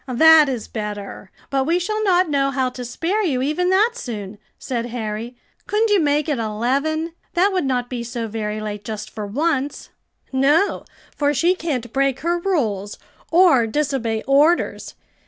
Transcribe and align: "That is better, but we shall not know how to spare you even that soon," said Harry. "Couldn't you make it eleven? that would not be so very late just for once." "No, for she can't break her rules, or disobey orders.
"That 0.07 0.49
is 0.49 0.67
better, 0.67 1.29
but 1.51 1.65
we 1.67 1.77
shall 1.77 2.03
not 2.03 2.27
know 2.27 2.49
how 2.49 2.71
to 2.71 2.83
spare 2.83 3.23
you 3.23 3.43
even 3.43 3.69
that 3.69 3.91
soon," 3.93 4.39
said 4.57 4.87
Harry. 4.87 5.37
"Couldn't 5.67 5.91
you 5.91 5.99
make 5.99 6.27
it 6.27 6.39
eleven? 6.39 7.13
that 7.35 7.53
would 7.53 7.65
not 7.65 7.87
be 7.87 8.03
so 8.03 8.27
very 8.27 8.59
late 8.59 8.83
just 8.83 9.11
for 9.11 9.27
once." 9.27 9.89
"No, 10.33 10.85
for 11.15 11.35
she 11.35 11.53
can't 11.53 11.93
break 11.93 12.21
her 12.21 12.39
rules, 12.39 12.97
or 13.29 13.67
disobey 13.67 14.23
orders. 14.23 14.95